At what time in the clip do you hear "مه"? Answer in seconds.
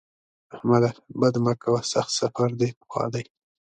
1.45-1.53